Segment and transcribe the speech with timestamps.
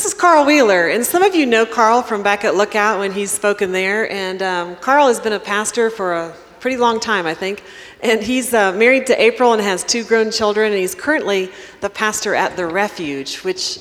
[0.00, 3.12] this is Karl Wheeler, and some of you know Karl from back at Lookout when
[3.12, 4.10] he's spoken there.
[4.10, 7.62] And um, Karl has been a pastor for a pretty long time, I think.
[8.02, 11.52] And he's uh, married to April and has two grown children, and he's currently
[11.82, 13.78] the pastor at The Refuge, which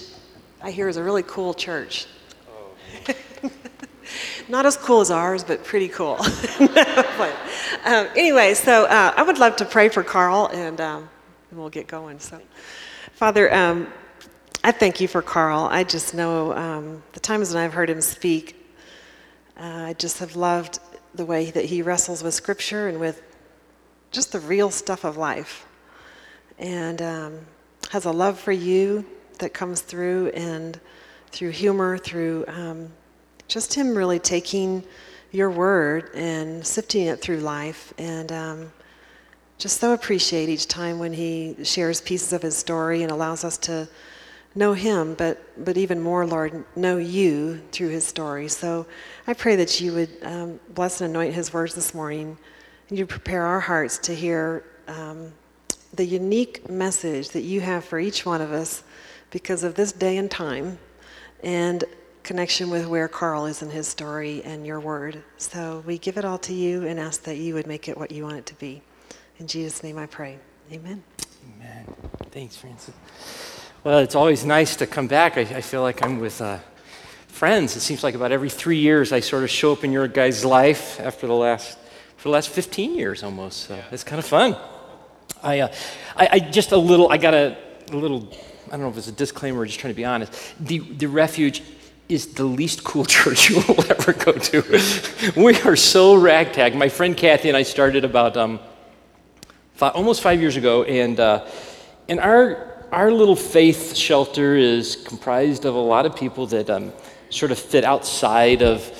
[0.61, 2.05] I hear is a really cool church.
[2.51, 3.51] Oh.
[4.49, 6.17] Not as cool as ours, but pretty cool.
[6.59, 7.33] but,
[7.85, 11.09] um, anyway, so uh, I would love to pray for Karl, and um,
[11.53, 12.19] we'll get going.
[12.19, 12.41] So,
[13.13, 13.87] Father, um,
[14.61, 15.69] I thank you for Karl.
[15.71, 18.57] I just know um, the times when I've heard him speak,
[19.57, 20.79] uh, I just have loved
[21.15, 23.21] the way that he wrestles with Scripture and with
[24.11, 25.65] just the real stuff of life,
[26.57, 27.39] and um,
[27.91, 29.05] has a love for you
[29.37, 30.77] that comes through and
[31.31, 32.91] through humor, through um,
[33.47, 34.83] just him really taking
[35.31, 38.73] your word and sifting it through life and um,
[39.57, 43.57] just so appreciate each time when he shares pieces of his story and allows us
[43.57, 43.87] to
[44.55, 48.47] know him, but, but even more, Lord, know you through his story.
[48.47, 48.85] So
[49.27, 52.37] I pray that you would um, bless and anoint his words this morning,
[52.89, 55.31] and you prepare our hearts to hear um,
[55.93, 58.83] the unique message that you have for each one of us
[59.31, 60.79] because of this day and time
[61.43, 61.83] and
[62.23, 65.23] connection with where Karl is in his story and your word.
[65.37, 68.11] So we give it all to you and ask that you would make it what
[68.11, 68.81] you want it to be.
[69.37, 70.37] In Jesus' name I pray.
[70.71, 71.03] Amen.
[71.55, 71.85] Amen.
[72.31, 72.93] Thanks, Francis.
[73.81, 75.37] Well, it's always nice to come back.
[75.37, 76.59] I, I feel like I'm with uh,
[77.29, 77.77] friends.
[77.77, 80.43] It seems like about every three years I sort of show up in your guys'
[80.43, 81.77] life after the last,
[82.17, 83.67] for the last 15 years almost.
[83.67, 83.83] So yeah.
[83.89, 84.57] it's kind of fun.
[85.41, 85.73] I, uh,
[86.17, 87.55] I, I, just a little, I got a,
[87.89, 88.29] a little,
[88.67, 90.33] I don't know if it's a disclaimer or just trying to be honest.
[90.59, 91.63] The, the refuge
[92.09, 95.33] is the least cool church you will ever go to.
[95.37, 96.75] we are so ragtag.
[96.75, 98.59] My friend Kathy and I started about um,
[99.75, 101.47] five, almost five years ago, and, uh,
[102.09, 106.91] and our, our little faith shelter is comprised of a lot of people that um,
[107.29, 108.91] sort of fit outside of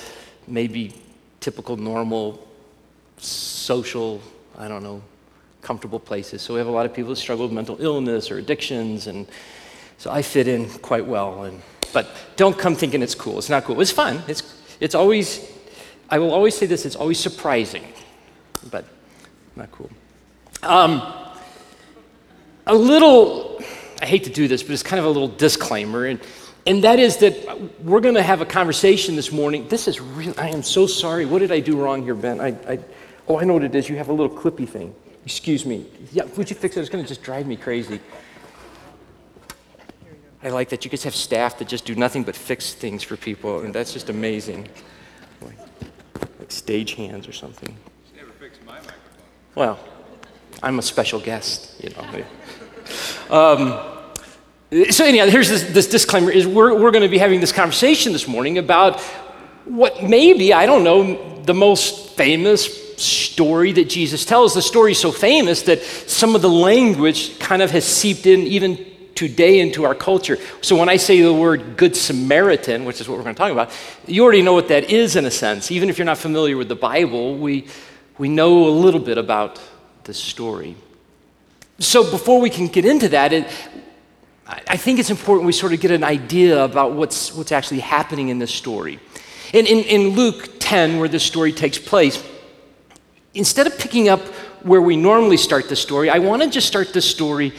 [0.46, 0.94] maybe
[1.40, 2.46] typical, normal,
[3.16, 4.20] social,
[4.56, 5.02] I don't know,
[5.62, 6.40] comfortable places.
[6.42, 9.26] So we have a lot of people that struggle with mental illness or addictions, and
[9.98, 11.44] so I fit in quite well.
[11.44, 11.60] And,
[11.92, 13.38] but don't come thinking it's cool.
[13.38, 13.80] It's not cool.
[13.80, 14.22] It's fun.
[14.28, 14.42] It's,
[14.78, 15.50] it's always,
[16.08, 17.84] I will always say this, it's always surprising,
[18.70, 18.84] but
[19.56, 19.90] not cool.
[20.62, 21.02] Um,
[22.66, 23.60] a little
[24.00, 26.06] I hate to do this, but it's kind of a little disclaimer.
[26.06, 26.20] And,
[26.66, 29.68] and that is that we're going to have a conversation this morning.
[29.68, 30.34] This is real.
[30.38, 31.26] I am so sorry.
[31.26, 32.40] What did I do wrong here, Ben?
[32.40, 32.78] I, I,
[33.28, 33.88] oh, I know what it is.
[33.88, 34.94] You have a little clippy thing.
[35.24, 35.86] Excuse me.
[36.12, 36.80] Yeah, would you fix it?
[36.80, 38.00] It's going to just drive me crazy.
[40.42, 43.16] I like that you guys have staff that just do nothing but fix things for
[43.16, 44.66] people, and that's just amazing.
[45.42, 45.58] Like,
[46.38, 47.76] like stage hands or something.
[48.16, 48.96] never fixed my microphone.
[49.54, 49.78] Well,
[50.62, 52.24] I'm a special guest, you know.
[53.30, 53.78] Um,
[54.90, 58.12] so anyhow, here's this, this disclaimer: is we're, we're going to be having this conversation
[58.12, 59.00] this morning about
[59.64, 64.54] what maybe I don't know the most famous story that Jesus tells.
[64.54, 68.40] The story is so famous that some of the language kind of has seeped in
[68.40, 70.38] even today into our culture.
[70.62, 73.52] So when I say the word Good Samaritan, which is what we're going to talk
[73.52, 73.70] about,
[74.06, 75.70] you already know what that is in a sense.
[75.70, 77.66] Even if you're not familiar with the Bible, we,
[78.18, 79.60] we know a little bit about
[80.04, 80.74] the story.
[81.80, 83.46] So before we can get into that, it,
[84.46, 88.28] I think it's important we sort of get an idea about what's, what's actually happening
[88.28, 89.00] in this story.
[89.54, 92.22] In, in, in Luke 10, where this story takes place,
[93.32, 94.20] instead of picking up
[94.62, 97.54] where we normally start the story, I want to just start the story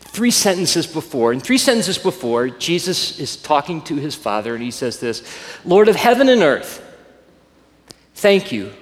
[0.00, 1.32] three sentences before.
[1.32, 5.22] And three sentences before, Jesus is talking to his father, and he says this
[5.66, 6.82] Lord of heaven and earth,
[8.14, 8.72] thank you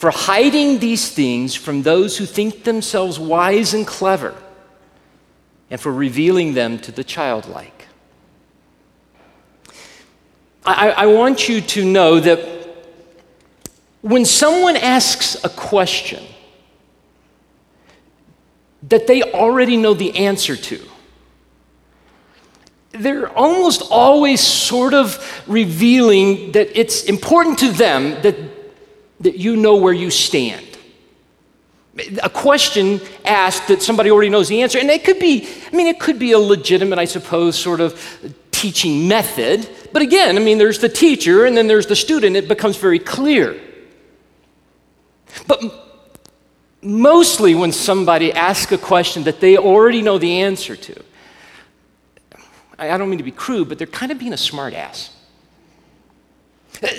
[0.00, 4.34] for hiding these things from those who think themselves wise and clever,
[5.70, 7.86] and for revealing them to the childlike.
[10.64, 12.38] I, I want you to know that
[14.00, 16.24] when someone asks a question
[18.88, 20.80] that they already know the answer to,
[22.92, 28.49] they're almost always sort of revealing that it's important to them that
[29.20, 30.66] that you know where you stand.
[32.22, 35.86] A question asked that somebody already knows the answer, and it could be, I mean,
[35.86, 38.00] it could be a legitimate, I suppose, sort of
[38.50, 39.68] teaching method.
[39.92, 42.36] But again, I mean, there's the teacher and then there's the student.
[42.36, 43.58] It becomes very clear.
[45.46, 45.62] But
[46.82, 51.02] mostly when somebody asks a question that they already know the answer to,
[52.78, 55.10] I don't mean to be crude, but they're kind of being a smartass.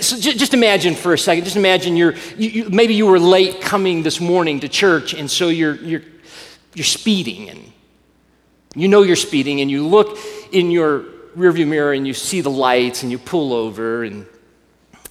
[0.00, 3.60] So just imagine for a second, just imagine you're, you, you, maybe you were late
[3.60, 6.02] coming this morning to church, and so you're, you're,
[6.74, 7.72] you're speeding, and
[8.76, 10.18] you know you're speeding, and you look
[10.52, 11.00] in your
[11.36, 14.24] rearview mirror and you see the lights and you pull over, and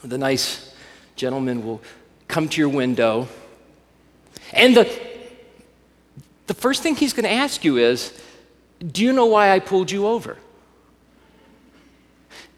[0.03, 0.73] the nice
[1.17, 1.81] gentleman will
[2.29, 3.27] come to your window.
[4.53, 5.01] And the,
[6.47, 8.17] the first thing he's going to ask you is,
[8.79, 10.37] Do you know why I pulled you over?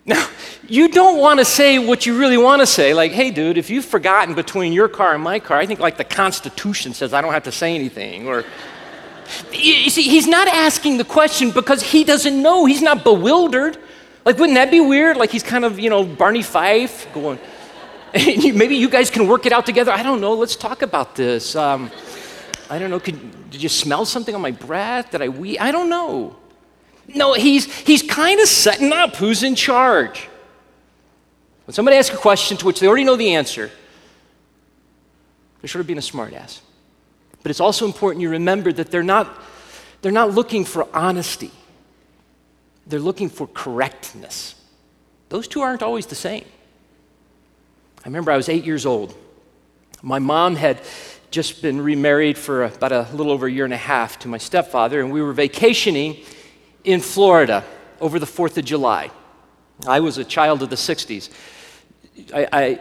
[0.06, 0.28] Now,
[0.68, 3.70] you don't want to say what you really want to say, like, hey, dude, if
[3.70, 7.22] you've forgotten between your car and my car, I think like the Constitution says I
[7.22, 8.28] don't have to say anything.
[8.28, 8.46] Or,
[9.52, 12.66] you see, he's not asking the question because he doesn't know.
[12.66, 13.78] He's not bewildered.
[14.26, 15.18] Like, wouldn't that be weird?
[15.18, 17.40] Like, he's kind of, you know, Barney Fife going,
[18.14, 19.92] maybe you guys can work it out together.
[19.92, 20.34] I don't know.
[20.34, 21.58] Let's talk about this.
[21.58, 21.92] Um,
[22.70, 23.02] I don't know.
[23.02, 25.12] Could, did you smell something on my breath?
[25.12, 25.60] Did I wee?
[25.60, 26.38] I don't know.
[27.14, 30.30] No, he's, he's kind of setting up who's in charge.
[31.66, 33.72] When somebody asks a question to which they already know the answer,
[35.62, 36.60] they're sort of being a smartass.
[37.42, 39.42] But it's also important you remember that they're not,
[40.02, 41.52] they're not looking for honesty,
[42.88, 44.56] they're looking for correctness.
[45.30, 46.46] Those two aren't always the same.
[48.04, 49.18] I remember I was eight years old.
[50.02, 50.82] My mom had
[51.32, 54.38] just been remarried for about a little over a year and a half to my
[54.38, 56.18] stepfather, and we were vacationing
[56.84, 57.64] in Florida
[58.02, 59.10] over the 4th of July.
[59.88, 61.30] I was a child of the 60s.
[62.34, 62.80] I, I,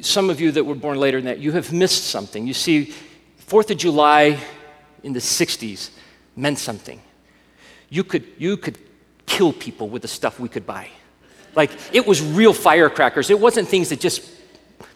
[0.00, 2.46] some of you that were born later than that, you have missed something.
[2.46, 2.94] You see,
[3.46, 4.38] 4th of July
[5.02, 5.90] in the 60s
[6.36, 7.00] meant something.
[7.88, 8.78] You could, you could
[9.26, 10.88] kill people with the stuff we could buy.
[11.56, 13.30] Like, it was real firecrackers.
[13.30, 14.30] It wasn't things that just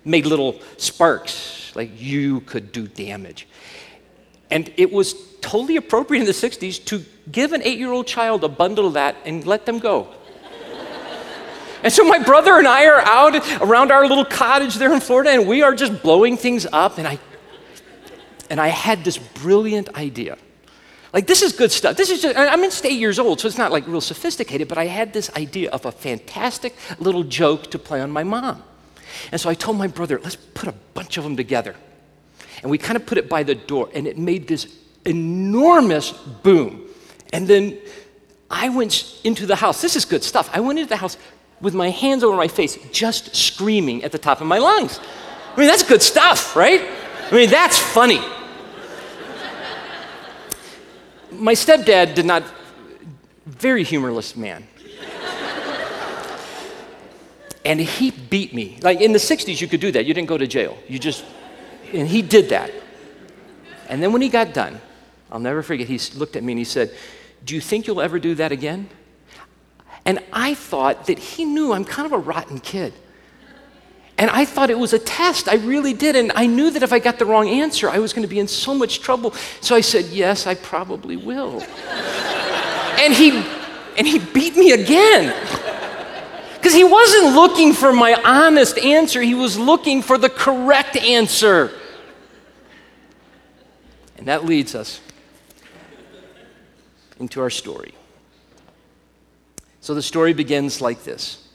[0.05, 1.73] made little sparks.
[1.75, 3.49] Like, you could do damage.
[4.50, 8.44] And it was totally appropriate in the 60s to give an eight year old child
[8.44, 10.14] a bundle of that and let them go.
[11.84, 15.31] And so my brother and I are out around our little cottage there in Florida,
[15.31, 16.98] and we are just blowing things up.
[16.98, 17.20] And I,
[18.50, 20.36] and I had this brilliant idea.
[21.12, 21.96] Like, this is good stuff.
[21.96, 24.78] This is just, I'm just eight years old, so it's not like real sophisticated, but
[24.78, 28.64] I had this idea of a fantastic little joke to play on my mom.
[29.31, 31.76] And so I told my brother, let's put a bunch of them together.
[32.62, 34.66] And we kind of put it by the door, and it made this
[35.04, 36.88] enormous boom.
[37.32, 37.78] And then
[38.50, 39.82] I went into the house.
[39.82, 40.50] This is good stuff.
[40.52, 41.16] I went into the house
[41.64, 45.00] with my hands over my face, just screaming at the top of my lungs.
[45.55, 46.82] I mean, that's good stuff, right?
[47.31, 48.20] I mean, that's funny.
[51.32, 52.44] My stepdad did not,
[53.46, 54.66] very humorless man.
[57.64, 58.78] and he beat me.
[58.82, 60.05] Like in the 60s, you could do that.
[60.05, 60.76] You didn't go to jail.
[60.87, 61.25] You just,
[61.94, 62.70] and he did that.
[63.88, 64.81] And then when he got done,
[65.32, 66.94] I'll never forget, he looked at me and he said,
[67.43, 68.90] do you think you'll ever do that again?
[70.04, 72.92] And I thought that he knew I'm kind of a rotten kid.
[74.16, 75.48] And I thought it was a test.
[75.48, 76.14] I really did.
[76.14, 78.38] And I knew that if I got the wrong answer, I was going to be
[78.38, 79.32] in so much trouble.
[79.60, 81.60] So I said, Yes, I probably will.
[83.00, 83.30] and, he,
[83.96, 85.34] and he beat me again.
[86.54, 91.72] Because he wasn't looking for my honest answer, he was looking for the correct answer.
[94.16, 95.00] And that leads us
[97.18, 97.94] into our story.
[99.84, 101.46] So the story begins like this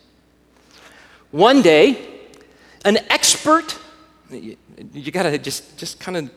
[1.32, 2.20] One day,
[2.86, 3.76] an expert,
[4.30, 4.56] you,
[4.94, 6.30] you gotta just, just kind of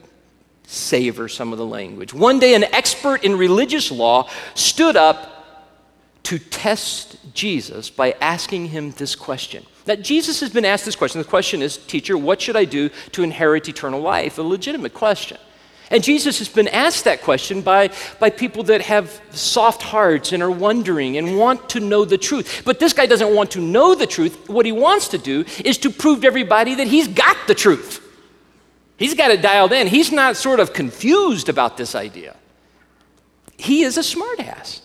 [0.67, 2.15] savor some of the language.
[2.15, 5.77] One day, an expert in religious law stood up
[6.23, 9.63] to test Jesus by asking him this question.
[9.85, 11.21] That Jesus has been asked this question.
[11.21, 14.39] The question is, Teacher, what should I do to inherit eternal life?
[14.39, 15.37] A legitimate question.
[15.93, 20.43] And Jesus has been asked that question by, by people that have soft hearts and
[20.43, 22.63] are wondering and want to know the truth.
[22.65, 24.49] But this guy doesn't want to know the truth.
[24.49, 28.01] What he wants to do is to prove to everybody that he's got the truth.
[28.97, 29.87] He's got it dialed in.
[29.87, 32.37] He's not sort of confused about this idea.
[33.59, 34.81] He is a smartass.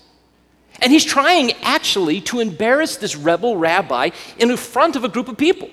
[0.82, 5.38] And he's trying actually to embarrass this rebel rabbi in front of a group of
[5.38, 5.70] people.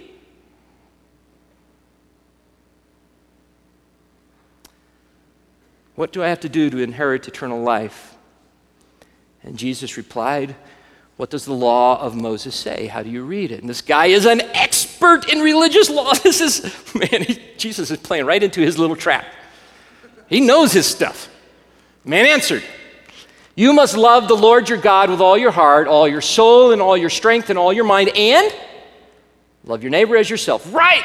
[5.95, 8.15] What do I have to do to inherit eternal life?
[9.43, 10.57] And Jesus replied,
[11.17, 12.87] What does the law of Moses say?
[12.87, 13.61] How do you read it?
[13.61, 16.13] And this guy is an expert in religious law.
[16.23, 19.27] This is, man, he, Jesus is playing right into his little trap.
[20.27, 21.29] He knows his stuff.
[22.05, 22.65] man answered,
[23.55, 26.83] You must love the Lord your God with all your heart, all your soul, and
[26.83, 28.53] all your strength, and all your mind, and
[29.65, 30.73] love your neighbor as yourself.
[30.75, 31.05] Right!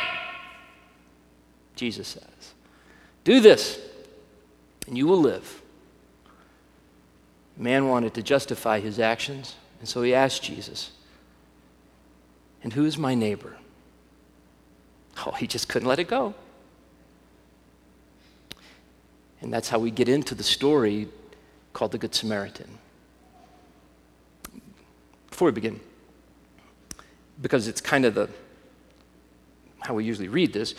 [1.76, 2.54] Jesus says,
[3.24, 3.80] Do this
[4.90, 5.62] and you will live.
[7.56, 10.92] Man wanted to justify his actions, and so he asked Jesus,
[12.64, 13.56] And who is my neighbor?
[15.26, 16.34] Oh, he just couldn't let it go.
[19.42, 21.08] And that's how we get into the story
[21.72, 22.80] called the Good Samaritan.
[25.30, 25.80] before we begin,
[27.42, 28.28] because it's kind of the
[29.82, 30.74] how we usually read this.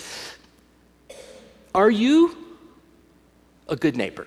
[1.74, 2.49] Are you
[3.70, 4.26] a good neighbor?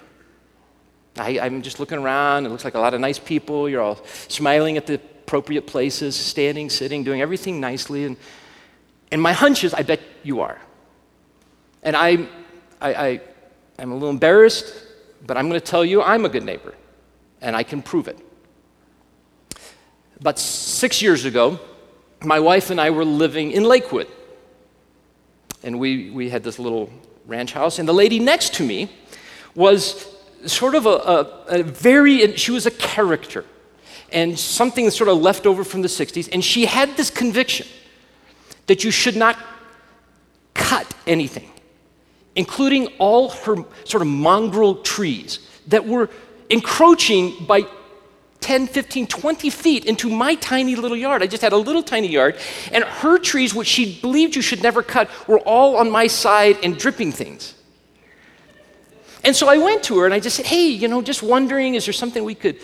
[1.17, 2.45] I, am just looking around.
[2.45, 3.69] It looks like a lot of nice people.
[3.69, 8.05] You're all smiling at the appropriate places, standing, sitting, doing everything nicely.
[8.05, 8.17] And,
[9.11, 10.59] and my hunch is I bet you are.
[11.83, 12.27] And I,
[12.81, 13.21] I, I,
[13.77, 14.73] I'm a little embarrassed,
[15.25, 16.73] but I'm going to tell you I'm a good neighbor,
[17.41, 18.17] and I can prove it.
[20.19, 21.59] About six years ago,
[22.23, 24.07] my wife and I were living in Lakewood.
[25.63, 26.89] And we, we had this little
[27.25, 28.89] ranch house, and the lady next to me
[29.55, 30.07] was
[30.45, 33.45] sort of a, a, a very, she was a character
[34.11, 37.65] and something sort of left over from the 60s, and she had this conviction
[38.67, 39.37] that you should not
[40.53, 41.49] cut anything,
[42.35, 46.09] including all her sort of mongrel trees that were
[46.49, 47.63] encroaching by
[48.39, 51.23] 10, 15, 20 feet into my tiny little yard.
[51.23, 52.37] I just had a little tiny yard,
[52.71, 56.57] and her trees, which she believed you should never cut, were all on my side
[56.61, 57.55] and dripping things.
[59.23, 61.75] And so I went to her and I just said, Hey, you know, just wondering,
[61.75, 62.57] is there something we could,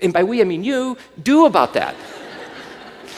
[0.00, 1.94] and by we I mean you, do about that?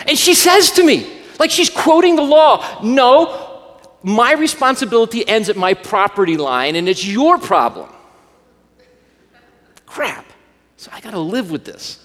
[0.06, 5.56] and she says to me, like she's quoting the law, No, my responsibility ends at
[5.56, 7.90] my property line and it's your problem.
[9.86, 10.24] Crap.
[10.76, 12.04] So I got to live with this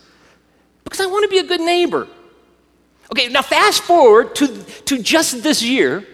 [0.84, 2.08] because I want to be a good neighbor.
[3.12, 4.48] Okay, now fast forward to,
[4.86, 6.06] to just this year.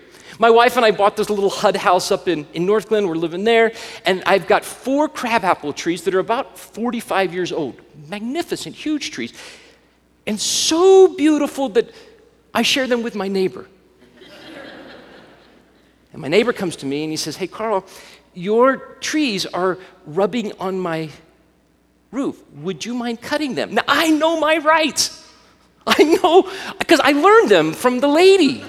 [0.43, 3.07] My wife and I bought this little HUD house up in, in Northglenn.
[3.07, 3.71] We're living there.
[4.05, 7.79] And I've got four crabapple trees that are about 45 years old.
[8.09, 9.31] Magnificent, huge trees.
[10.27, 11.91] And so beautiful that
[12.53, 13.69] I share them with my neighbor.
[16.12, 17.85] and my neighbor comes to me and he says, Hey, Karl,
[18.33, 21.09] your trees are rubbing on my
[22.12, 22.43] roof.
[22.55, 23.75] Would you mind cutting them?
[23.75, 25.25] Now, I know my rights.
[25.88, 28.65] I know, because I learned them from the lady.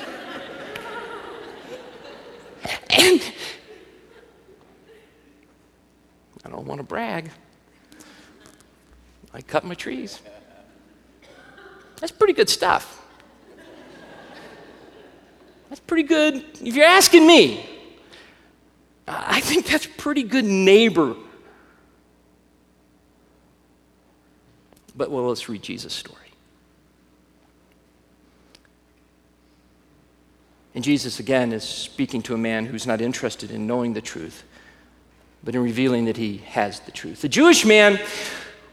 [3.05, 3.23] And
[6.45, 7.31] I don't want to brag.
[9.33, 10.21] I cut my trees.
[12.01, 13.03] That's pretty good stuff.
[15.69, 16.45] That's pretty good.
[16.63, 17.69] If you're asking me,
[19.09, 21.17] I think that's pretty good neighbor.
[24.97, 26.24] But well, let's read Jesus' story.
[30.75, 34.43] And Jesus, again, is speaking to a man who's not interested in knowing the truth,
[35.45, 37.23] but in revealing that he has the truth.
[37.23, 38.01] The Jewish man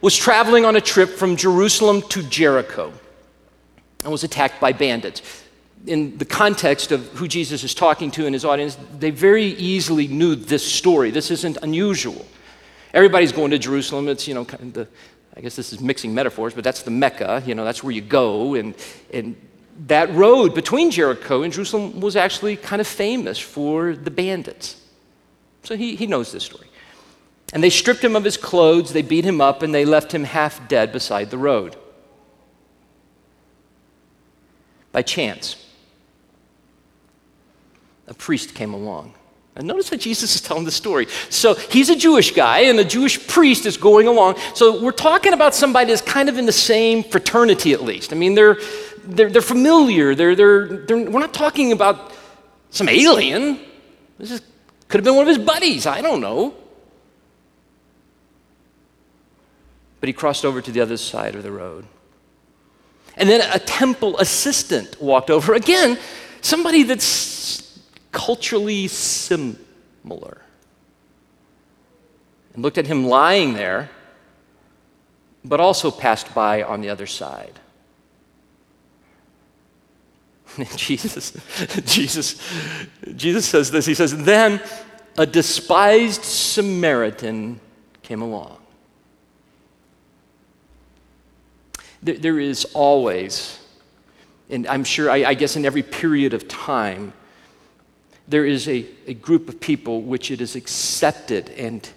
[0.01, 2.91] was traveling on a trip from Jerusalem to Jericho
[4.03, 5.21] and was attacked by bandits.
[5.85, 10.07] In the context of who Jesus is talking to in his audience, they very easily
[10.07, 11.11] knew this story.
[11.11, 12.25] This isn't unusual.
[12.93, 14.07] Everybody's going to Jerusalem.
[14.07, 14.87] It's, you know, kind of the,
[15.35, 17.43] I guess this is mixing metaphors, but that's the Mecca.
[17.45, 18.55] You know, that's where you go.
[18.55, 18.75] And,
[19.13, 19.35] and
[19.87, 24.81] that road between Jericho and Jerusalem was actually kind of famous for the bandits.
[25.63, 26.67] So he, he knows this story.
[27.53, 30.23] And they stripped him of his clothes, they beat him up, and they left him
[30.23, 31.75] half dead beside the road.
[34.91, 35.55] By chance,
[38.07, 39.13] a priest came along.
[39.55, 41.07] And notice how Jesus is telling the story.
[41.29, 44.37] So he's a Jewish guy, and a Jewish priest is going along.
[44.55, 48.13] So we're talking about somebody that's kind of in the same fraternity, at least.
[48.13, 48.57] I mean, they're,
[49.03, 50.15] they're, they're familiar.
[50.15, 52.11] They're, they're, they're, we're not talking about
[52.69, 53.59] some alien.
[54.17, 54.41] This is,
[54.87, 55.85] could have been one of his buddies.
[55.85, 56.53] I don't know.
[59.99, 61.85] But he crossed over to the other side of the road.
[63.17, 65.53] And then a temple assistant walked over.
[65.53, 65.99] Again,
[66.41, 67.79] somebody that's
[68.11, 70.41] culturally similar.
[72.53, 73.89] And looked at him lying there,
[75.45, 77.59] but also passed by on the other side.
[80.75, 81.33] Jesus,
[81.85, 82.41] Jesus,
[83.15, 83.85] Jesus says this.
[83.85, 84.61] He says, Then
[85.17, 87.59] a despised Samaritan
[88.01, 88.57] came along.
[92.03, 93.59] There, there is always,
[94.49, 97.13] and I'm sure, I, I, guess in every period of time,
[98.27, 101.87] there is a, a group of people which it is accepted and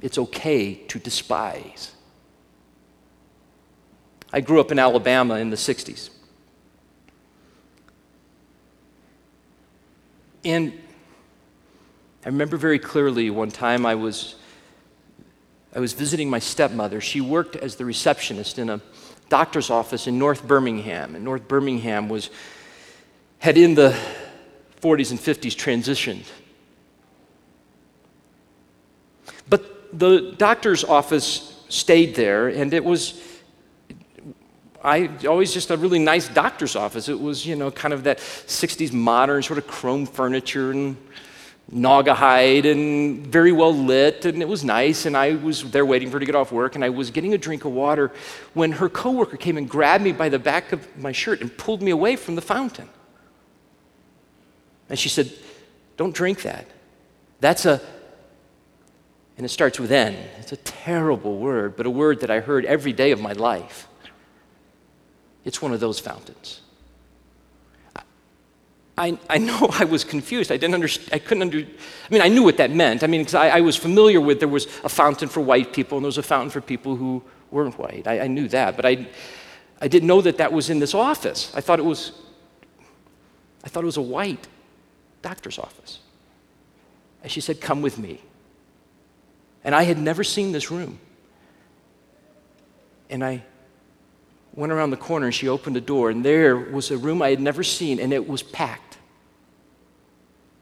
[0.00, 1.92] it's okay to despise.
[4.32, 6.10] I grew up in Alabama in the 60s.
[10.46, 10.72] And
[12.24, 14.36] I remember very clearly one time I was,
[15.74, 17.00] I was visiting my stepmother.
[17.00, 18.80] She worked as the receptionist in a
[19.28, 21.16] doctor's office in North Birmingham.
[21.16, 22.30] And North Birmingham was,
[23.38, 23.98] had in the
[24.80, 26.26] 40s and 50s transitioned.
[29.48, 33.20] But the doctor's office stayed there, and it was
[34.86, 37.08] I always just a really nice doctor's office.
[37.08, 40.96] It was, you know, kind of that 60s modern sort of chrome furniture and
[41.74, 45.04] Naugahyde and very well lit, and it was nice.
[45.04, 47.34] And I was there waiting for her to get off work, and I was getting
[47.34, 48.12] a drink of water
[48.54, 51.82] when her coworker came and grabbed me by the back of my shirt and pulled
[51.82, 52.88] me away from the fountain.
[54.88, 55.32] And she said,
[55.96, 56.68] Don't drink that.
[57.40, 57.80] That's a,
[59.36, 60.14] and it starts with N.
[60.38, 63.88] It's a terrible word, but a word that I heard every day of my life.
[65.46, 66.60] It's one of those fountains.
[68.98, 70.50] I, I know I was confused.
[70.50, 71.10] I didn't understand.
[71.12, 71.58] I couldn't under.
[71.58, 71.64] I
[72.10, 73.04] mean, I knew what that meant.
[73.04, 75.98] I mean, because I, I, was familiar with there was a fountain for white people
[75.98, 78.08] and there was a fountain for people who weren't white.
[78.08, 79.06] I, I knew that, but I,
[79.80, 81.52] I didn't know that that was in this office.
[81.54, 82.12] I thought it was.
[83.64, 84.48] I thought it was a white
[85.22, 86.00] doctor's office.
[87.22, 88.20] And she said, "Come with me."
[89.62, 90.98] And I had never seen this room.
[93.10, 93.44] And I
[94.56, 97.30] went around the corner and she opened a door, and there was a room I
[97.30, 98.96] had never seen, and it was packed.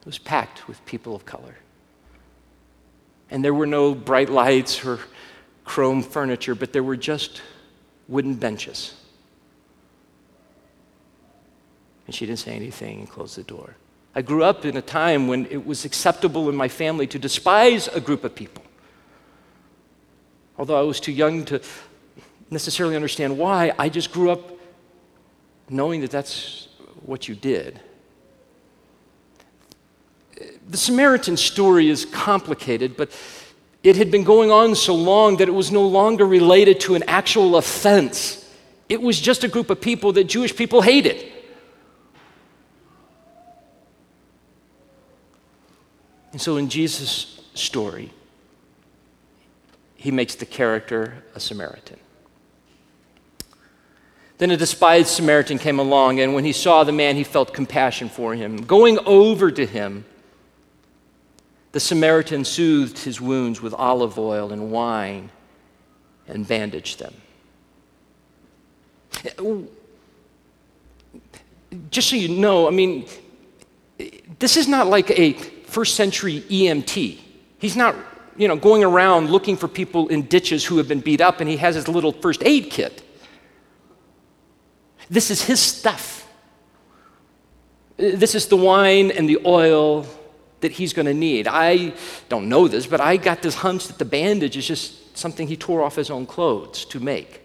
[0.00, 1.56] It was packed with people of color.
[3.30, 4.98] And there were no bright lights or
[5.64, 7.40] chrome furniture, but there were just
[8.08, 8.94] wooden benches.
[12.06, 13.76] And she didn't say anything and closed the door.
[14.14, 17.88] I grew up in a time when it was acceptable in my family to despise
[17.88, 18.62] a group of people.
[20.58, 21.60] Although I was too young to
[22.50, 24.52] necessarily understand why, I just grew up
[25.68, 26.68] knowing that that's
[27.04, 27.80] what you did.
[30.68, 33.10] The Samaritan story is complicated, but
[33.82, 37.02] it had been going on so long that it was no longer related to an
[37.06, 38.40] actual offense.
[38.88, 41.32] It was just a group of people that Jewish people hated.
[46.32, 48.10] And so in Jesus' story,
[49.94, 51.98] he makes the character a Samaritan.
[54.38, 58.08] Then a despised Samaritan came along, and when he saw the man, he felt compassion
[58.08, 58.56] for him.
[58.64, 60.04] Going over to him,
[61.70, 65.30] the Samaritan soothed his wounds with olive oil and wine
[66.26, 67.14] and bandaged them.
[71.90, 73.06] Just so you know, I mean,
[74.38, 77.18] this is not like a first century EMT.
[77.58, 77.94] He's not,
[78.36, 81.48] you know, going around looking for people in ditches who have been beat up and
[81.48, 83.03] he has his little first aid kit.
[85.10, 86.26] This is his stuff.
[87.96, 90.06] This is the wine and the oil
[90.60, 91.46] that he's going to need.
[91.46, 91.92] I
[92.28, 95.56] don't know this, but I got this hunch that the bandage is just something he
[95.56, 97.42] tore off his own clothes to make.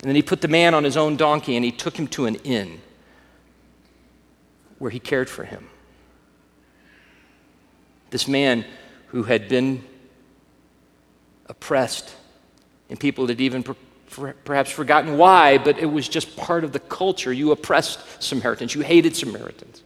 [0.00, 2.26] And then he put the man on his own donkey and he took him to
[2.26, 2.80] an inn
[4.78, 5.68] where he cared for him.
[8.10, 8.64] This man
[9.08, 9.84] who had been
[11.46, 12.14] oppressed,
[12.88, 13.64] and people had even
[14.44, 17.32] perhaps forgotten why, but it was just part of the culture.
[17.32, 19.82] You oppressed Samaritans, you hated Samaritans.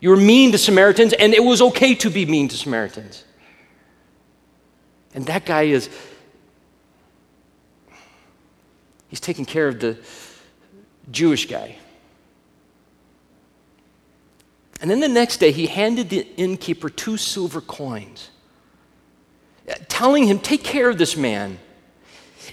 [0.00, 3.24] You were mean to Samaritans, and it was okay to be mean to Samaritans.
[5.14, 5.88] And that guy is,
[9.08, 9.96] he's taking care of the
[11.10, 11.78] Jewish guy.
[14.80, 18.28] And then the next day, he handed the innkeeper two silver coins,
[19.88, 21.58] telling him, Take care of this man.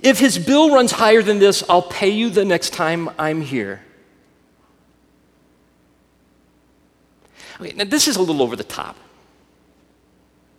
[0.02, 3.82] If his bill runs higher than this, I'll pay you the next time I'm here.
[7.60, 8.98] Okay, now this is a little over the top.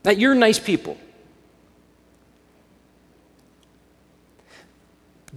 [0.04, 0.96] Now, you're nice people.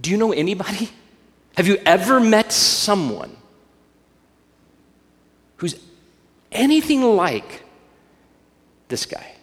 [0.00, 0.90] Do you know anybody?
[1.56, 3.34] Have you ever met someone
[5.56, 5.74] who's
[6.52, 7.62] anything like
[8.88, 9.35] this guy?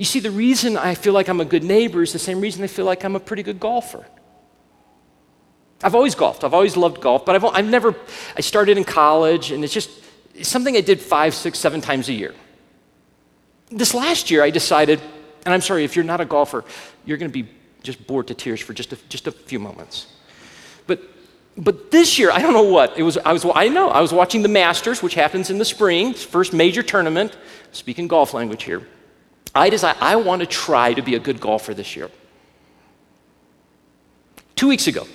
[0.00, 2.64] You see, the reason I feel like I'm a good neighbor is the same reason
[2.64, 4.06] I feel like I'm a pretty good golfer.
[5.82, 6.42] I've always golfed.
[6.42, 7.94] I've always loved golf, but I've, I've never,
[8.34, 9.90] I started in college, and it's just
[10.34, 12.34] it's something I did five, six, seven times a year.
[13.70, 15.02] This last year, I decided,
[15.44, 16.64] and I'm sorry, if you're not a golfer,
[17.04, 17.50] you're going to be
[17.82, 20.06] just bored to tears for just a, just a few moments.
[20.86, 21.02] But,
[21.58, 24.14] but this year, I don't know what, it was, I, was, I know, I was
[24.14, 27.36] watching the Masters, which happens in the spring, first major tournament,
[27.72, 28.86] speaking golf language here.
[29.54, 32.10] I decided I want to try to be a good golfer this year.
[34.54, 35.06] Two weeks ago,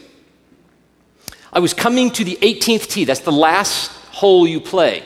[1.53, 3.05] I was coming to the 18th tee.
[3.05, 5.03] That's the last hole you play.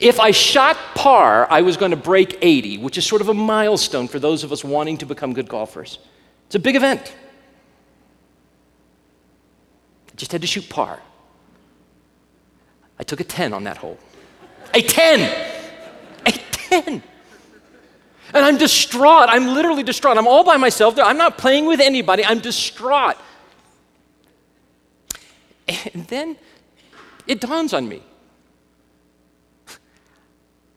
[0.00, 3.34] If I shot par, I was going to break 80, which is sort of a
[3.34, 5.98] milestone for those of us wanting to become good golfers.
[6.46, 7.14] It's a big event.
[10.08, 11.00] I just had to shoot par.
[12.98, 13.98] I took a 10 on that hole.
[14.74, 15.20] A 10!
[16.26, 17.02] A 10!
[18.34, 19.28] And I'm distraught.
[19.28, 20.18] I'm literally distraught.
[20.18, 21.04] I'm all by myself there.
[21.04, 22.24] I'm not playing with anybody.
[22.24, 23.16] I'm distraught.
[25.68, 26.36] And then
[27.26, 28.02] it dawns on me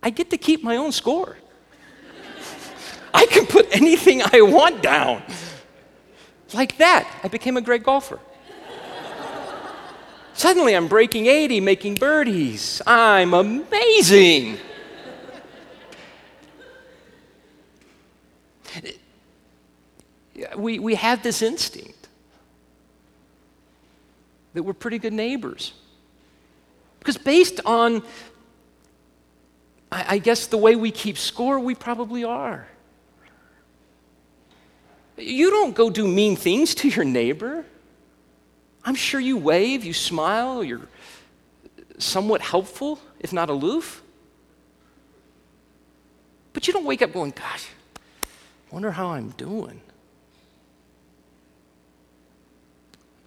[0.01, 1.37] I get to keep my own score.
[3.13, 5.21] I can put anything I want down.
[6.53, 8.19] Like that, I became a great golfer.
[10.33, 12.81] Suddenly, I'm breaking 80, making birdies.
[12.87, 14.57] I'm amazing.
[20.59, 22.07] We, we have this instinct
[24.53, 25.73] that we're pretty good neighbors.
[26.99, 28.03] Because based on,
[29.91, 32.67] I, I guess, the way we keep score, we probably are.
[35.17, 37.65] You don't go do mean things to your neighbor.
[38.83, 40.87] I'm sure you wave, you smile, you're
[41.97, 44.01] somewhat helpful, if not aloof.
[46.53, 47.67] But you don't wake up going, gosh,
[48.71, 49.81] wonder how I'm doing.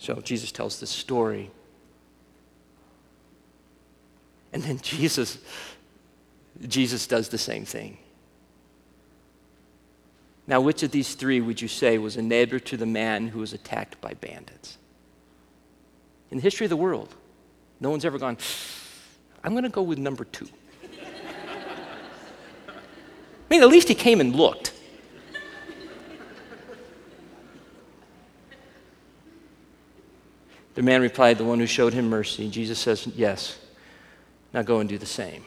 [0.02, 1.52] So Jesus tells this story.
[4.52, 5.38] And then Jesus
[6.66, 7.98] Jesus does the same thing.
[10.48, 13.38] Now, which of these three would you say was a neighbor to the man who
[13.38, 14.76] was attacked by bandits?
[16.32, 17.14] In the history of the world,
[17.78, 18.38] no one's ever gone,
[19.44, 20.48] I'm going to go with number two.
[22.68, 22.74] I
[23.48, 24.72] mean, at least he came and looked.
[30.74, 32.48] The man replied, The one who showed him mercy.
[32.48, 33.58] Jesus says, Yes.
[34.52, 35.44] Now go and do the same.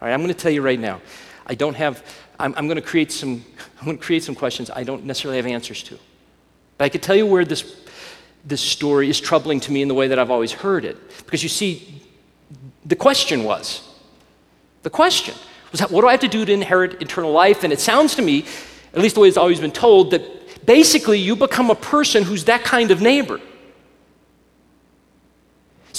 [0.00, 1.00] All right, I'm going to tell you right now.
[1.46, 2.04] I don't have,
[2.38, 3.44] I'm, I'm going to create some,
[3.78, 5.98] I'm going to create some questions I don't necessarily have answers to.
[6.78, 7.76] But I can tell you where this,
[8.44, 10.96] this story is troubling to me in the way that I've always heard it.
[11.24, 12.02] Because you see,
[12.84, 13.86] the question was,
[14.82, 15.34] the question
[15.72, 17.64] was, what do I have to do to inherit eternal life?
[17.64, 18.46] And it sounds to me,
[18.94, 22.44] at least the way it's always been told, that basically you become a person who's
[22.44, 23.40] that kind of neighbor.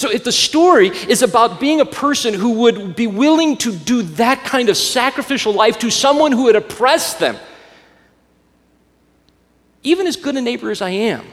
[0.02, 4.02] So, if the story is about being a person who would be willing to do
[4.18, 7.36] that kind of sacrificial life to someone who had oppressed them,
[9.84, 11.24] even as good a neighbor as I am,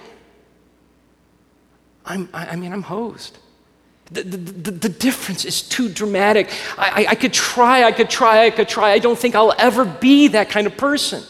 [2.06, 3.40] I'm, I, mean, I'm hosed.
[4.12, 6.52] The, the, the, difference is too dramatic.
[6.78, 8.92] I, I, I could try, I could try, I could try.
[8.92, 11.24] I don't think I'll ever be that kind of person.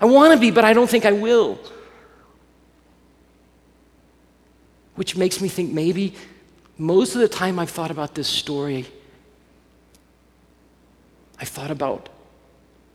[0.00, 1.58] I want to be, but I don't think I will.
[4.94, 6.14] Which makes me think maybe
[6.78, 8.86] most of the time I've thought about this story,
[11.40, 12.08] I thought about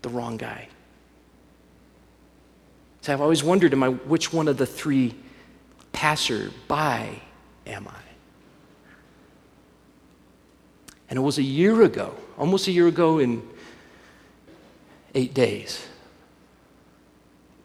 [0.02, 0.70] the wrong guy.
[3.02, 5.14] So I've always wondered, am I which one of the three
[5.92, 7.22] passer-by
[7.68, 8.00] am I?
[11.10, 13.48] And it was a year ago, almost a year ago in
[15.14, 15.86] eight days,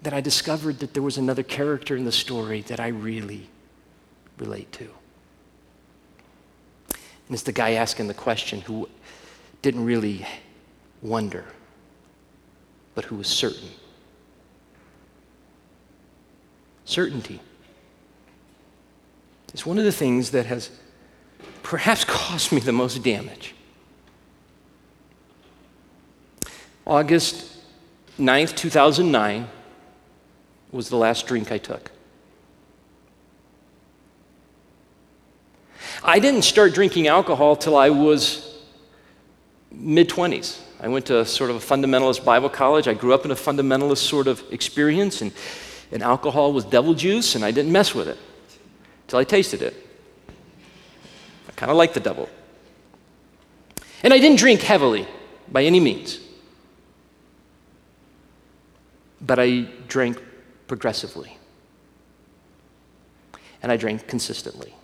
[0.03, 3.49] that I discovered that there was another character in the story that I really
[4.39, 4.98] relate to.
[7.29, 8.89] And it's the guy asking the question who
[9.61, 10.27] didn't really
[11.03, 11.45] wonder,
[12.95, 13.69] but who was certain.
[16.87, 17.41] Certainty
[19.53, 20.71] is one of the things that has
[21.63, 23.55] perhaps caused me the most damage.
[26.87, 27.59] August
[28.19, 29.47] 9th, 2009
[30.73, 31.91] was the last drink I took.
[36.03, 38.57] I didn't start drinking alcohol till I was
[39.71, 40.61] mid 20s.
[40.81, 42.87] I went to sort of a fundamentalist Bible college.
[42.87, 45.33] I grew up in a fundamentalist sort of experience, and,
[45.91, 48.19] and alcohol was devil juice, and I didn't mess with it
[49.03, 49.75] until I tasted it.
[51.49, 52.29] I kind of like the devil.
[54.05, 55.09] And I didn't drink heavily
[55.51, 56.21] by any means,
[59.21, 60.23] but I drank
[60.69, 61.37] progressively,
[63.63, 64.75] and I drank consistently.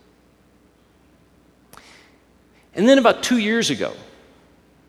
[2.75, 3.93] And then about two years ago,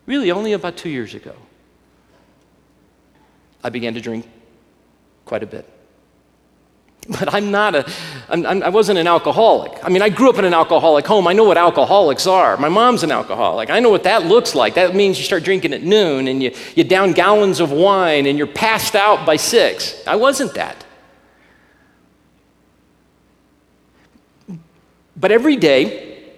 [0.05, 1.35] really only about two years ago,
[3.63, 4.27] I began to drink
[5.25, 5.67] quite a bit.
[7.09, 7.89] But I'm not a,
[8.27, 9.79] I'm, I'm, I wasn't an alcoholic.
[9.81, 11.25] I mean, I grew up in an alcoholic home.
[11.25, 12.57] I know what alcoholics are.
[12.57, 13.69] My mom's an alcoholic.
[13.69, 14.73] I know what that looks like.
[14.73, 18.37] That means you start drinking at noon and you, you down gallons of wine and
[18.37, 20.05] you're passed out by six.
[20.05, 20.85] I wasn't that.
[25.15, 26.29] But every day,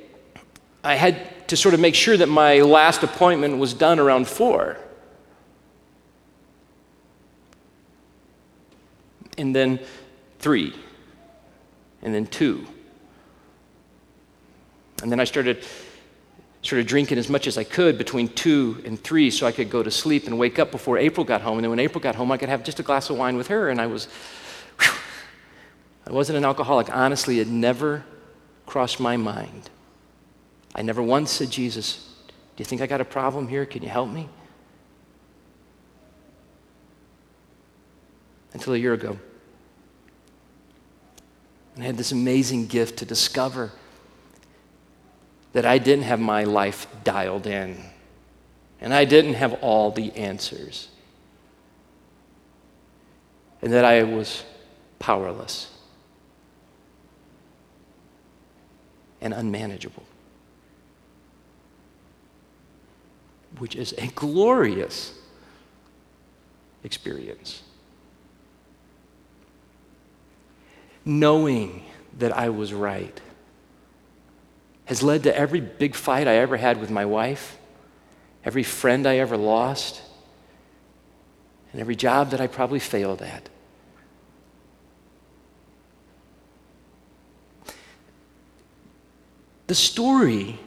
[0.84, 4.78] I had to sort of make sure that my last appointment was done around four.
[9.36, 9.80] And then
[10.38, 10.76] three.
[12.04, 12.68] And then two.
[15.02, 15.66] And then I started
[16.62, 19.72] sort of drinking as much as I could between two and three so I could
[19.72, 21.58] go to sleep and wake up before April got home.
[21.58, 23.48] And then when April got home, I could have just a glass of wine with
[23.48, 23.70] her.
[23.70, 24.08] And I was,
[24.80, 24.94] whew,
[26.06, 26.96] I wasn't an alcoholic.
[26.96, 28.04] Honestly, it never
[28.68, 29.72] crossed my mind.
[30.76, 33.66] I never once said, Jesus, do you think I got a problem here?
[33.66, 34.30] Can you help me?
[38.54, 39.18] Until a year ago.
[41.76, 43.72] And I had this amazing gift to discover
[45.54, 47.78] that I didn't have my life dialed in,
[48.82, 50.90] and I didn't have all the answers,
[53.62, 54.44] and that I was
[55.00, 55.72] powerless
[59.22, 60.04] and unmanageable,
[63.58, 65.14] which is a glorious
[66.84, 67.64] experience.
[71.04, 71.84] Knowing
[72.18, 73.20] that I was right
[74.86, 77.58] has led to every big fight I ever had with my wife,
[78.44, 80.02] every friend I ever lost,
[81.72, 83.50] and every job that I probably failed at.
[89.68, 90.60] The story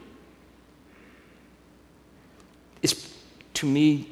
[2.82, 3.12] is,
[3.54, 4.08] to me,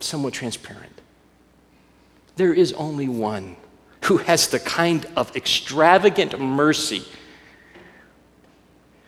[0.00, 0.92] somewhat transparent.
[2.36, 3.56] There is only one
[4.04, 7.04] who has the kind of extravagant mercy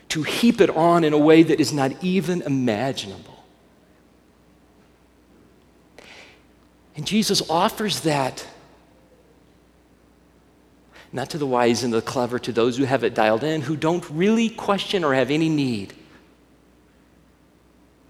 [0.08, 3.44] to heap it on in a way that is not even imaginable.
[6.96, 8.46] And Jesus offers that
[11.12, 13.76] not to the wise and the clever, to those who have it dialed in, who
[13.76, 15.94] don't really question or have any need,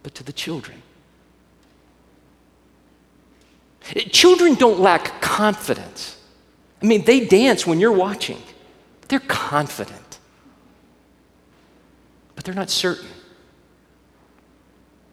[0.07, 0.81] but to the children.
[4.11, 6.17] Children don't lack confidence.
[6.81, 8.41] I mean, they dance when you're watching,
[9.09, 10.07] they're confident
[12.37, 13.09] but they're not certain.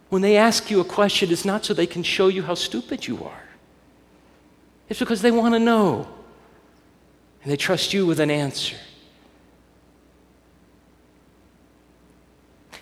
[0.10, 3.08] When they ask you a question, it's not so they can show you how stupid
[3.08, 3.44] you are,
[4.90, 6.08] it's because they want to know
[7.42, 8.76] and they trust you with an answer.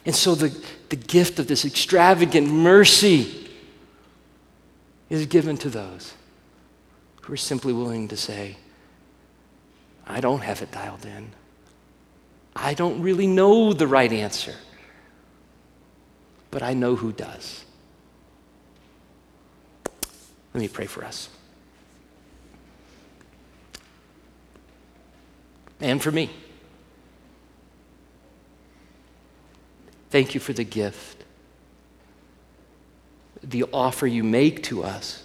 [0.05, 0.55] And so the,
[0.91, 3.47] the gift of this extravagant mercy
[5.09, 6.13] is given to those
[7.21, 8.57] who are simply willing to say,
[10.05, 11.31] I don't have it dialed in.
[12.57, 14.53] I don't really know the right answer,
[16.51, 17.63] but I know who does.
[20.53, 21.29] Let me pray for us.
[25.79, 26.29] And for me.
[30.11, 31.23] Thank you for the gift,
[33.41, 35.23] the offer you make to us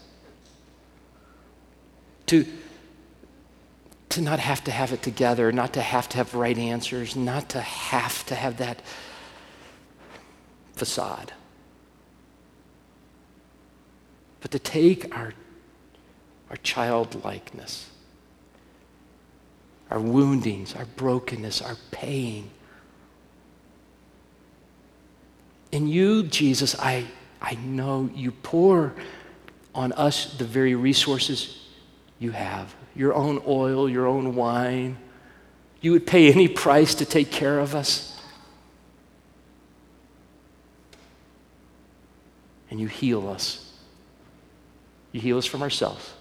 [2.26, 2.46] to
[4.16, 7.50] to not have to have it together, not to have to have right answers, not
[7.50, 8.80] to have to have that
[10.72, 11.34] facade,
[14.40, 15.34] but to take our,
[16.48, 17.90] our childlikeness,
[19.90, 22.50] our woundings, our brokenness, our pain.
[25.76, 27.04] In you, Jesus, I,
[27.38, 28.94] I know you pour
[29.74, 31.66] on us the very resources
[32.18, 34.96] you have your own oil, your own wine.
[35.82, 38.18] You would pay any price to take care of us.
[42.70, 43.70] And you heal us.
[45.12, 46.14] You heal us from ourselves.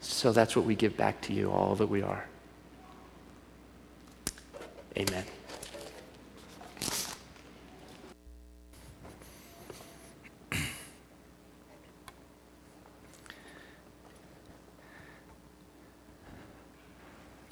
[0.00, 2.26] So that's what we give back to you, all that we are.
[4.98, 5.24] Amen.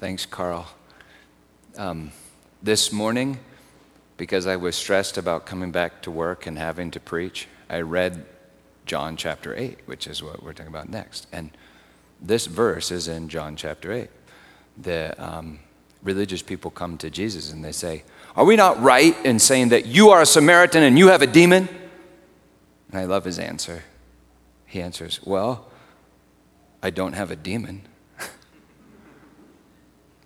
[0.01, 0.67] Thanks, Karl.
[1.77, 2.11] Um,
[2.63, 3.37] this morning,
[4.17, 8.25] because I was stressed about coming back to work and having to preach, I read
[8.87, 11.27] John chapter 8, which is what we're talking about next.
[11.31, 11.51] And
[12.19, 14.09] this verse is in John chapter 8.
[14.75, 15.59] The um,
[16.01, 18.03] religious people come to Jesus and they say,
[18.35, 21.27] Are we not right in saying that you are a Samaritan and you have a
[21.27, 21.69] demon?
[22.89, 23.83] And I love his answer.
[24.65, 25.69] He answers, Well,
[26.81, 27.83] I don't have a demon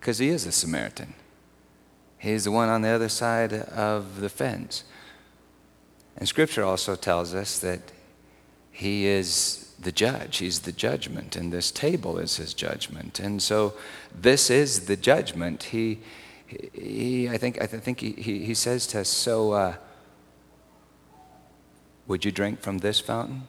[0.06, 1.16] because he is a Samaritan.
[2.20, 4.84] He's the one on the other side of the fence.
[6.16, 7.92] And Scripture also tells us that
[8.72, 13.20] he is the judge, he's the judgment, and this table is his judgment.
[13.20, 13.74] And so
[14.14, 15.64] this is the judgment.
[15.64, 16.02] He,
[16.72, 19.76] he I think, I think he, he, he says to us, So, uh,
[22.06, 23.48] would you drink from this fountain?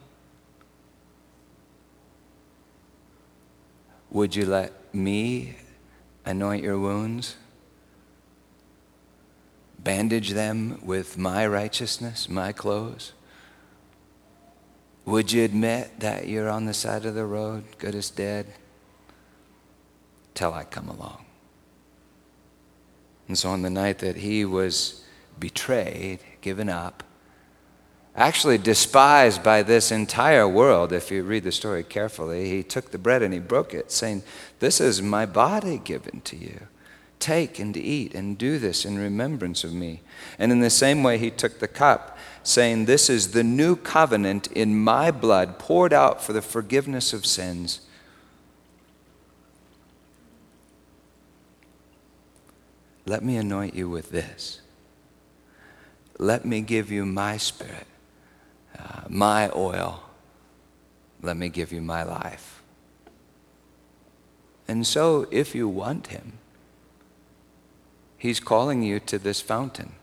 [4.09, 5.57] Would you let me
[6.27, 7.35] anoint your wounds?
[9.87, 13.13] bandage them with my righteousness, my clothes?
[15.05, 18.47] Would you admit that you're on the side of the road, good as dead,
[20.33, 21.23] till I come along?
[23.29, 25.05] And so on the night that he was
[25.39, 27.03] betrayed, given up,
[28.17, 32.97] actually despised by this entire world, if you read the story carefully, he took the
[32.97, 34.23] bread and he broke it, saying,
[34.59, 36.67] This is my body given to you.
[37.19, 40.01] Take and eat and do this in remembrance of me.
[40.37, 44.47] And in the same way, he took the cup, saying, This is the new covenant
[44.47, 47.81] in my blood poured out for the forgiveness of sins.
[53.05, 54.59] Let me anoint you with this.
[56.19, 57.87] Let me give you my spirit,
[58.79, 60.03] uh, my oil.
[61.21, 62.61] Let me give you my life.
[64.67, 66.33] And so, if you want him,
[68.17, 69.93] he's calling you to this fountain.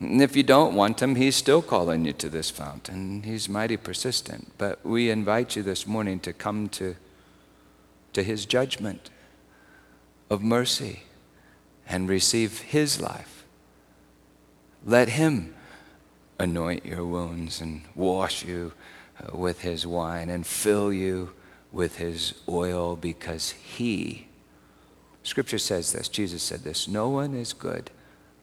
[0.00, 3.22] And if you don't want him, he's still calling you to this fountain.
[3.22, 4.52] He's mighty persistent.
[4.58, 6.96] But we invite you this morning to come to,
[8.12, 9.10] to his judgment
[10.30, 11.04] of mercy
[11.88, 13.44] and receive His life.
[14.84, 15.54] Let Him
[16.38, 18.72] anoint your wounds and wash you
[19.20, 21.32] uh, with His wine and fill you
[21.72, 24.28] with His oil because He,
[25.22, 27.90] Scripture says this, Jesus said this no one is good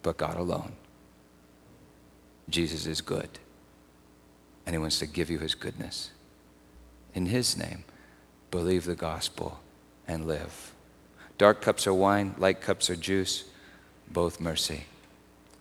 [0.04, 0.74] but God alone.
[2.48, 3.30] Jesus is good,
[4.66, 6.12] and He wants to give you His goodness.
[7.16, 7.86] In His name,
[8.52, 9.60] believe the gospel
[10.08, 10.74] and live.
[11.38, 13.46] Dark cups are wine, light cups are juice,
[14.08, 14.86] both mercy.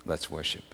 [0.04, 0.73] Let's worship.